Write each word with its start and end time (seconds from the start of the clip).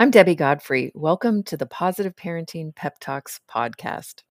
I'm 0.00 0.12
Debbie 0.12 0.36
Godfrey. 0.36 0.92
Welcome 0.94 1.42
to 1.42 1.56
the 1.56 1.66
Positive 1.66 2.14
Parenting 2.14 2.72
Pep 2.72 3.00
Talks 3.00 3.40
podcast. 3.52 4.22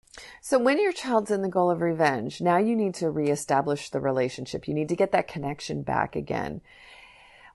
So, 0.40 0.60
when 0.60 0.80
your 0.80 0.92
child's 0.92 1.32
in 1.32 1.42
the 1.42 1.48
goal 1.48 1.72
of 1.72 1.80
revenge, 1.80 2.40
now 2.40 2.58
you 2.58 2.76
need 2.76 2.94
to 2.94 3.10
reestablish 3.10 3.90
the 3.90 3.98
relationship. 3.98 4.68
You 4.68 4.74
need 4.74 4.88
to 4.90 4.94
get 4.94 5.10
that 5.10 5.26
connection 5.26 5.82
back 5.82 6.14
again. 6.14 6.60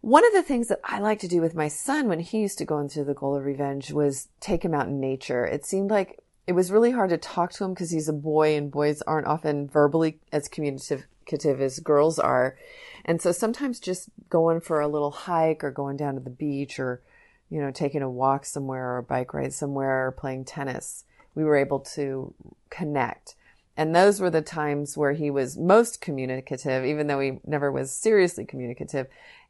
One 0.01 0.27
of 0.27 0.33
the 0.33 0.43
things 0.43 0.67
that 0.67 0.81
I 0.83 0.99
like 0.99 1.19
to 1.19 1.29
do 1.29 1.39
with 1.39 1.55
my 1.55 1.69
son 1.69 2.09
when 2.09 2.19
he 2.19 2.41
used 2.41 2.57
to 2.57 2.65
go 2.65 2.79
into 2.79 3.05
the 3.05 3.13
goal 3.13 3.37
of 3.37 3.45
revenge 3.45 3.93
was 3.93 4.27
take 4.41 4.65
him 4.65 4.73
out 4.73 4.87
in 4.87 4.99
nature. 4.99 5.45
It 5.45 5.65
seemed 5.65 5.89
like 5.89 6.19
it 6.47 6.51
was 6.51 6.69
really 6.69 6.91
hard 6.91 7.11
to 7.11 7.17
talk 7.17 7.53
to 7.53 7.63
him 7.63 7.73
because 7.73 7.91
he's 7.91 8.09
a 8.09 8.13
boy 8.13 8.57
and 8.57 8.69
boys 8.69 9.01
aren't 9.03 9.27
often 9.27 9.69
verbally 9.69 10.19
as 10.33 10.49
communicative 10.49 11.61
as 11.61 11.79
girls 11.79 12.19
are. 12.19 12.57
And 13.05 13.21
so 13.21 13.31
sometimes 13.31 13.79
just 13.79 14.09
going 14.29 14.59
for 14.59 14.81
a 14.81 14.89
little 14.89 15.11
hike 15.11 15.63
or 15.63 15.71
going 15.71 15.95
down 15.95 16.15
to 16.15 16.19
the 16.19 16.29
beach 16.29 16.77
or 16.77 17.01
you 17.51 17.61
know, 17.61 17.69
taking 17.69 18.01
a 18.01 18.09
walk 18.09 18.45
somewhere 18.45 18.93
or 18.93 18.97
a 18.97 19.03
bike 19.03 19.33
ride 19.33 19.53
somewhere 19.53 20.07
or 20.07 20.11
playing 20.11 20.45
tennis, 20.45 21.03
we 21.35 21.43
were 21.43 21.57
able 21.57 21.79
to 21.79 22.33
connect. 22.69 23.35
And 23.75 23.95
those 23.95 24.19
were 24.19 24.29
the 24.29 24.41
times 24.41 24.97
where 24.97 25.13
he 25.13 25.29
was 25.29 25.57
most 25.57 26.01
communicative, 26.01 26.85
even 26.85 27.07
though 27.07 27.19
he 27.19 27.39
never 27.45 27.71
was 27.71 27.91
seriously 27.91 28.45
communicative, 28.45 29.07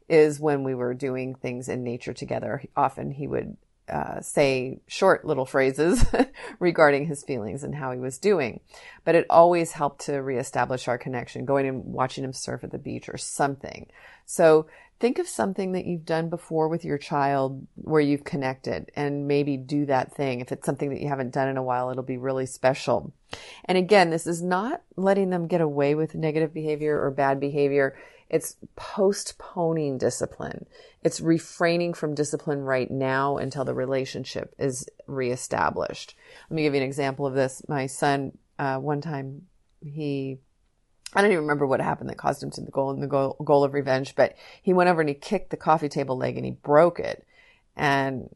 is 0.08 0.40
when 0.40 0.64
we 0.64 0.74
were 0.74 0.94
doing 0.94 1.34
things 1.34 1.68
in 1.68 1.84
nature 1.84 2.12
together. 2.12 2.62
Often 2.76 3.12
he 3.12 3.26
would 3.26 3.56
uh, 3.88 4.20
say 4.20 4.80
short 4.86 5.24
little 5.24 5.44
phrases 5.44 6.04
regarding 6.58 7.06
his 7.06 7.24
feelings 7.24 7.64
and 7.64 7.74
how 7.74 7.92
he 7.92 7.98
was 7.98 8.18
doing. 8.18 8.60
But 9.04 9.16
it 9.16 9.26
always 9.28 9.72
helped 9.72 10.06
to 10.06 10.22
reestablish 10.22 10.88
our 10.88 10.98
connection, 10.98 11.44
going 11.44 11.66
and 11.66 11.84
watching 11.84 12.24
him 12.24 12.32
surf 12.32 12.64
at 12.64 12.70
the 12.70 12.78
beach 12.78 13.08
or 13.08 13.18
something. 13.18 13.88
So 14.24 14.66
think 15.02 15.18
of 15.18 15.26
something 15.26 15.72
that 15.72 15.84
you've 15.84 16.04
done 16.04 16.30
before 16.30 16.68
with 16.68 16.84
your 16.84 16.96
child 16.96 17.66
where 17.74 18.00
you've 18.00 18.22
connected 18.22 18.88
and 18.94 19.26
maybe 19.26 19.56
do 19.56 19.84
that 19.84 20.14
thing. 20.14 20.38
If 20.38 20.52
it's 20.52 20.64
something 20.64 20.90
that 20.90 21.00
you 21.00 21.08
haven't 21.08 21.32
done 21.32 21.48
in 21.48 21.56
a 21.56 21.62
while, 21.62 21.90
it'll 21.90 22.04
be 22.04 22.18
really 22.18 22.46
special. 22.46 23.12
And 23.64 23.76
again, 23.76 24.10
this 24.10 24.28
is 24.28 24.40
not 24.40 24.80
letting 24.94 25.30
them 25.30 25.48
get 25.48 25.60
away 25.60 25.96
with 25.96 26.14
negative 26.14 26.54
behavior 26.54 27.02
or 27.02 27.10
bad 27.10 27.40
behavior. 27.40 27.98
It's 28.30 28.54
postponing 28.76 29.98
discipline. 29.98 30.66
It's 31.02 31.20
refraining 31.20 31.94
from 31.94 32.14
discipline 32.14 32.60
right 32.60 32.88
now 32.88 33.38
until 33.38 33.64
the 33.64 33.74
relationship 33.74 34.54
is 34.56 34.88
reestablished. 35.08 36.14
Let 36.48 36.54
me 36.54 36.62
give 36.62 36.74
you 36.74 36.80
an 36.80 36.86
example 36.86 37.26
of 37.26 37.34
this. 37.34 37.60
My 37.68 37.86
son, 37.86 38.38
uh, 38.56 38.78
one 38.78 39.00
time, 39.00 39.48
he 39.84 40.38
I 41.14 41.20
don't 41.20 41.32
even 41.32 41.44
remember 41.44 41.66
what 41.66 41.80
happened 41.80 42.08
that 42.08 42.16
caused 42.16 42.42
him 42.42 42.50
to 42.52 42.60
the 42.60 42.70
goal 42.70 42.90
and 42.90 43.02
the 43.02 43.06
goal, 43.06 43.36
goal 43.44 43.64
of 43.64 43.74
revenge, 43.74 44.14
but 44.14 44.34
he 44.62 44.72
went 44.72 44.88
over 44.88 45.00
and 45.00 45.08
he 45.08 45.14
kicked 45.14 45.50
the 45.50 45.56
coffee 45.56 45.88
table 45.88 46.16
leg 46.16 46.36
and 46.36 46.44
he 46.44 46.52
broke 46.52 46.98
it. 46.98 47.26
And, 47.76 48.34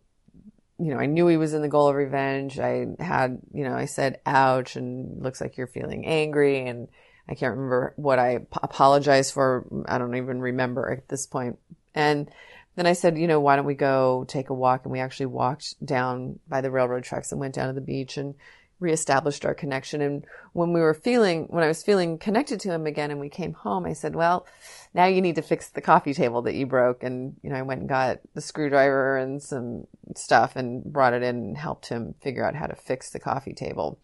you 0.79 0.93
know, 0.93 0.99
I 0.99 1.07
knew 1.07 1.27
he 1.27 1.39
was 1.39 1.55
in 1.55 1.63
the 1.63 1.69
goal 1.69 1.89
of 1.89 1.97
revenge. 1.97 2.59
I 2.59 2.87
had, 2.99 3.39
you 3.53 3.65
know, 3.65 3.75
I 3.75 3.87
said, 3.87 4.21
ouch, 4.27 4.77
and 4.77 5.23
looks 5.23 5.41
like 5.41 5.57
you're 5.57 5.67
feeling 5.67 6.07
angry. 6.07 6.67
And 6.67 6.89
I 7.29 7.35
can't 7.35 7.55
remember 7.55 7.95
what 7.97 8.19
I 8.19 8.41
apologized 8.63 9.33
for. 9.33 9.65
I 9.87 9.97
don't 9.99 10.17
even 10.17 10.41
remember 10.41 10.91
at 10.91 11.09
this 11.09 11.27
point. 11.27 11.59
And 11.95 12.31
then 12.77 12.87
I 12.87 12.93
said, 12.93 13.17
you 13.17 13.27
know, 13.27 13.41
why 13.41 13.57
don't 13.57 13.65
we 13.65 13.75
go 13.75 14.27
take 14.29 14.51
a 14.51 14.55
walk? 14.55 14.85
And 14.85 14.93
we 14.93 15.01
actually 15.01 15.27
walked 15.27 15.85
down 15.85 16.39
by 16.47 16.61
the 16.61 16.71
railroad 16.71 17.05
tracks 17.05 17.33
and 17.33 17.41
went 17.41 17.55
down 17.55 17.69
to 17.69 17.73
the 17.73 17.81
beach 17.81 18.19
and 18.19 18.35
reestablished 18.79 19.45
our 19.45 19.55
connection. 19.55 20.01
And 20.03 20.25
when 20.53 20.73
we 20.73 20.81
were 20.81 20.95
feeling, 20.95 21.47
when 21.49 21.65
I 21.65 21.69
was 21.69 21.83
feeling 21.83 22.19
connected 22.19 22.61
to 22.61 22.71
him 22.71 22.87
again 22.87 23.11
and 23.11 23.21
we 23.21 23.29
came 23.29 23.55
home, 23.55 23.87
I 23.87 23.95
said, 23.95 24.15
well, 24.15 24.47
now 24.93 25.07
you 25.07 25.23
need 25.23 25.37
to 25.37 25.43
fix 25.43 25.71
the 25.71 25.81
coffee 25.81 26.13
table 26.13 26.43
that 26.43 26.55
you 26.55 26.67
broke. 26.67 27.03
And, 27.03 27.37
you 27.43 27.51
know, 27.51 27.57
I 27.57 27.63
went 27.63 27.81
and 27.81 27.89
got 27.89 28.19
the 28.35 28.41
screwdriver 28.41 29.17
and 29.17 29.43
some 29.43 29.87
stuff 30.15 30.57
and 30.57 30.85
brought 30.85 31.15
it 31.15 31.23
in 31.23 31.37
and 31.37 31.57
helped 31.57 31.89
him 31.89 32.15
figure 32.21 32.45
out 32.45 32.55
how 32.55 32.67
to 32.67 32.77
fix 32.77 33.11
the 33.11 33.21
coffee 33.21 33.55
table. 33.55 33.99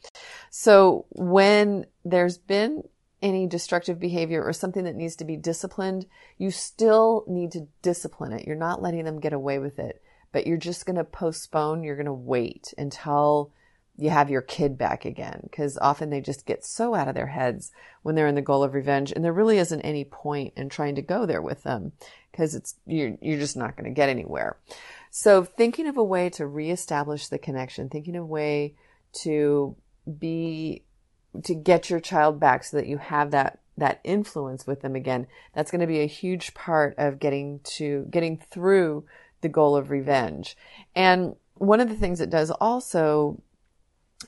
So 0.50 1.06
when 1.10 1.86
there's 2.04 2.38
been 2.38 2.82
any 3.20 3.46
destructive 3.46 4.00
behavior 4.00 4.42
or 4.42 4.52
something 4.52 4.84
that 4.84 4.96
needs 4.96 5.16
to 5.16 5.24
be 5.24 5.36
disciplined, 5.36 6.06
you 6.38 6.50
still 6.50 7.24
need 7.28 7.52
to 7.52 7.68
discipline 7.82 8.32
it. 8.32 8.46
You're 8.46 8.56
not 8.56 8.82
letting 8.82 9.04
them 9.04 9.20
get 9.20 9.32
away 9.32 9.58
with 9.58 9.78
it, 9.78 10.02
but 10.32 10.46
you're 10.46 10.56
just 10.56 10.86
going 10.86 10.96
to 10.96 11.04
postpone. 11.04 11.84
You're 11.84 11.96
going 11.96 12.06
to 12.06 12.12
wait 12.12 12.74
until 12.76 13.52
you 14.02 14.10
have 14.10 14.28
your 14.28 14.42
kid 14.42 14.76
back 14.76 15.04
again 15.04 15.38
because 15.44 15.78
often 15.78 16.10
they 16.10 16.20
just 16.20 16.44
get 16.44 16.64
so 16.64 16.92
out 16.92 17.06
of 17.06 17.14
their 17.14 17.28
heads 17.28 17.70
when 18.02 18.16
they're 18.16 18.26
in 18.26 18.34
the 18.34 18.42
goal 18.42 18.64
of 18.64 18.74
revenge 18.74 19.12
and 19.12 19.24
there 19.24 19.32
really 19.32 19.58
isn't 19.58 19.80
any 19.82 20.04
point 20.04 20.52
in 20.56 20.68
trying 20.68 20.96
to 20.96 21.02
go 21.02 21.24
there 21.24 21.40
with 21.40 21.62
them 21.62 21.92
because 22.32 22.56
it's 22.56 22.74
you're, 22.84 23.16
you're 23.20 23.38
just 23.38 23.56
not 23.56 23.76
going 23.76 23.84
to 23.84 23.94
get 23.94 24.08
anywhere. 24.08 24.56
So 25.10 25.44
thinking 25.44 25.86
of 25.86 25.96
a 25.96 26.02
way 26.02 26.30
to 26.30 26.48
reestablish 26.48 27.28
the 27.28 27.38
connection 27.38 27.88
thinking 27.88 28.16
of 28.16 28.24
a 28.24 28.26
way 28.26 28.74
to 29.22 29.76
be 30.18 30.82
to 31.44 31.54
get 31.54 31.88
your 31.88 32.00
child 32.00 32.40
back 32.40 32.64
so 32.64 32.78
that 32.78 32.88
you 32.88 32.98
have 32.98 33.30
that 33.30 33.60
that 33.78 34.00
influence 34.02 34.66
with 34.66 34.82
them 34.82 34.96
again 34.96 35.28
that's 35.54 35.70
going 35.70 35.80
to 35.80 35.86
be 35.86 36.00
a 36.00 36.06
huge 36.06 36.54
part 36.54 36.92
of 36.98 37.20
getting 37.20 37.60
to 37.62 38.04
getting 38.10 38.36
through 38.50 39.04
the 39.42 39.48
goal 39.48 39.76
of 39.76 39.90
revenge. 39.90 40.56
And 40.96 41.36
one 41.54 41.78
of 41.78 41.88
the 41.88 41.94
things 41.94 42.20
it 42.20 42.30
does 42.30 42.50
also 42.50 43.40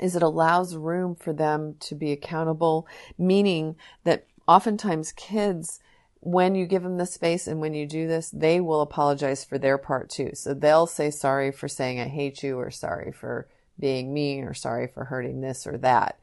is 0.01 0.17
it 0.17 0.23
allows 0.23 0.77
room 0.77 1.15
for 1.15 1.33
them 1.33 1.77
to 1.81 1.95
be 1.95 2.13
accountable, 2.13 2.87
meaning 3.19 3.77
that 4.05 4.27
oftentimes 4.47 5.13
kids, 5.13 5.81
when 6.21 6.55
you 6.55 6.67
give 6.67 6.83
them 6.83 6.97
the 6.97 7.07
space 7.07 7.47
and 7.47 7.61
when 7.61 7.75
you 7.75 7.87
do 7.87 8.09
this, 8.09 8.31
they 8.31 8.61
will 8.61 8.81
apologize 8.81 9.45
for 9.45 9.59
their 9.59 9.79
part 9.79 10.09
too. 10.09 10.31
So 10.35 10.55
they'll 10.55 10.87
say 10.87 11.11
sorry 11.11 11.53
for 11.53 11.69
saying 11.69 12.01
I 12.01 12.09
hate 12.09 12.43
you 12.43 12.59
or 12.59 12.71
sorry 12.71 13.13
for 13.13 13.47
being 13.79 14.13
mean 14.15 14.45
or 14.45 14.55
sorry 14.55 14.87
for 14.87 15.05
hurting 15.05 15.41
this 15.41 15.67
or 15.67 15.77
that. 15.79 16.19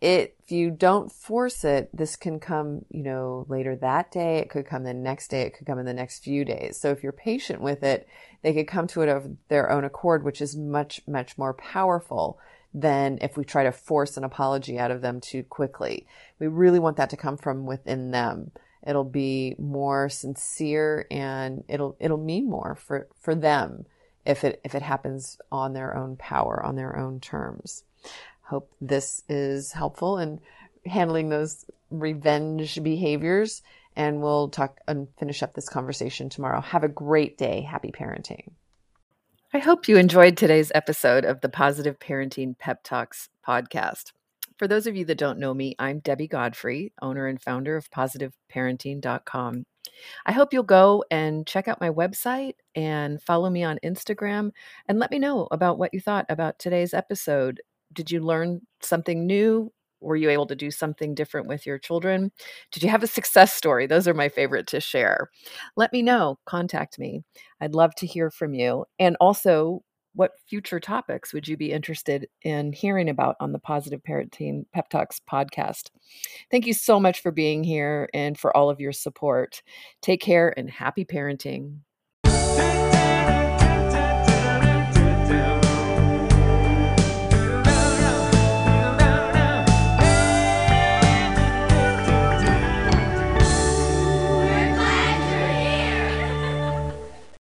It, 0.00 0.36
if 0.44 0.52
you 0.52 0.70
don't 0.70 1.10
force 1.10 1.64
it, 1.64 1.88
this 1.92 2.16
can 2.16 2.38
come, 2.38 2.84
you 2.90 3.02
know, 3.02 3.46
later 3.48 3.74
that 3.76 4.12
day. 4.12 4.38
It 4.38 4.50
could 4.50 4.66
come 4.66 4.84
the 4.84 4.92
next 4.92 5.28
day. 5.28 5.42
It 5.42 5.56
could 5.56 5.66
come 5.66 5.78
in 5.78 5.86
the 5.86 5.94
next 5.94 6.22
few 6.22 6.44
days. 6.44 6.78
So 6.78 6.90
if 6.90 7.02
you're 7.02 7.12
patient 7.12 7.62
with 7.62 7.82
it, 7.82 8.06
they 8.42 8.52
could 8.52 8.68
come 8.68 8.86
to 8.88 9.00
it 9.00 9.08
of 9.08 9.36
their 9.48 9.70
own 9.70 9.84
accord, 9.84 10.22
which 10.22 10.42
is 10.42 10.54
much, 10.54 11.00
much 11.08 11.38
more 11.38 11.54
powerful 11.54 12.38
than 12.76 13.18
if 13.22 13.38
we 13.38 13.44
try 13.44 13.64
to 13.64 13.72
force 13.72 14.18
an 14.18 14.22
apology 14.22 14.78
out 14.78 14.90
of 14.90 15.00
them 15.00 15.18
too 15.18 15.42
quickly. 15.42 16.06
We 16.38 16.46
really 16.46 16.78
want 16.78 16.98
that 16.98 17.08
to 17.10 17.16
come 17.16 17.38
from 17.38 17.64
within 17.64 18.10
them. 18.10 18.50
It'll 18.86 19.02
be 19.02 19.56
more 19.58 20.10
sincere 20.10 21.06
and 21.10 21.64
it'll 21.68 21.96
it'll 21.98 22.18
mean 22.18 22.48
more 22.48 22.76
for 22.76 23.08
for 23.18 23.34
them 23.34 23.86
if 24.26 24.44
it 24.44 24.60
if 24.62 24.74
it 24.74 24.82
happens 24.82 25.38
on 25.50 25.72
their 25.72 25.96
own 25.96 26.16
power, 26.16 26.62
on 26.62 26.76
their 26.76 26.98
own 26.98 27.18
terms. 27.18 27.82
Hope 28.42 28.70
this 28.78 29.22
is 29.26 29.72
helpful 29.72 30.18
in 30.18 30.40
handling 30.84 31.30
those 31.30 31.64
revenge 31.90 32.80
behaviors 32.82 33.62
and 33.96 34.20
we'll 34.20 34.50
talk 34.50 34.78
and 34.86 35.08
finish 35.18 35.42
up 35.42 35.54
this 35.54 35.70
conversation 35.70 36.28
tomorrow. 36.28 36.60
Have 36.60 36.84
a 36.84 36.88
great 36.88 37.38
day. 37.38 37.62
Happy 37.62 37.90
parenting. 37.90 38.50
I 39.54 39.58
hope 39.58 39.86
you 39.86 39.96
enjoyed 39.96 40.36
today's 40.36 40.72
episode 40.74 41.24
of 41.24 41.40
the 41.40 41.48
Positive 41.48 42.00
Parenting 42.00 42.58
Pep 42.58 42.82
Talks 42.82 43.28
podcast. 43.46 44.10
For 44.58 44.66
those 44.66 44.88
of 44.88 44.96
you 44.96 45.04
that 45.04 45.18
don't 45.18 45.38
know 45.38 45.54
me, 45.54 45.76
I'm 45.78 46.00
Debbie 46.00 46.26
Godfrey, 46.26 46.92
owner 47.00 47.28
and 47.28 47.40
founder 47.40 47.76
of 47.76 47.88
positiveparenting.com. 47.90 49.64
I 50.26 50.32
hope 50.32 50.52
you'll 50.52 50.64
go 50.64 51.04
and 51.12 51.46
check 51.46 51.68
out 51.68 51.80
my 51.80 51.90
website 51.90 52.54
and 52.74 53.22
follow 53.22 53.48
me 53.48 53.62
on 53.62 53.78
Instagram 53.84 54.50
and 54.88 54.98
let 54.98 55.12
me 55.12 55.20
know 55.20 55.46
about 55.52 55.78
what 55.78 55.94
you 55.94 56.00
thought 56.00 56.26
about 56.28 56.58
today's 56.58 56.92
episode. 56.92 57.62
Did 57.92 58.10
you 58.10 58.20
learn 58.20 58.62
something 58.82 59.26
new? 59.26 59.72
Were 60.06 60.16
you 60.16 60.30
able 60.30 60.46
to 60.46 60.54
do 60.54 60.70
something 60.70 61.14
different 61.14 61.48
with 61.48 61.66
your 61.66 61.78
children? 61.78 62.30
Did 62.72 62.82
you 62.82 62.88
have 62.88 63.02
a 63.02 63.08
success 63.08 63.52
story? 63.52 63.86
Those 63.86 64.08
are 64.08 64.14
my 64.14 64.28
favorite 64.28 64.66
to 64.68 64.80
share. 64.80 65.30
Let 65.76 65.92
me 65.92 66.02
know. 66.02 66.38
Contact 66.46 66.98
me. 66.98 67.24
I'd 67.60 67.74
love 67.74 67.94
to 67.96 68.06
hear 68.06 68.30
from 68.30 68.54
you. 68.54 68.84
And 68.98 69.16
also, 69.20 69.82
what 70.14 70.32
future 70.48 70.80
topics 70.80 71.34
would 71.34 71.46
you 71.46 71.58
be 71.58 71.72
interested 71.72 72.26
in 72.42 72.72
hearing 72.72 73.10
about 73.10 73.36
on 73.38 73.52
the 73.52 73.58
Positive 73.58 74.00
Parenting 74.02 74.64
Pep 74.72 74.88
Talks 74.88 75.20
podcast? 75.30 75.90
Thank 76.50 76.66
you 76.66 76.72
so 76.72 76.98
much 76.98 77.20
for 77.20 77.30
being 77.30 77.62
here 77.62 78.08
and 78.14 78.38
for 78.38 78.56
all 78.56 78.70
of 78.70 78.80
your 78.80 78.92
support. 78.92 79.62
Take 80.00 80.22
care 80.22 80.58
and 80.58 80.70
happy 80.70 81.04
parenting. 81.04 81.80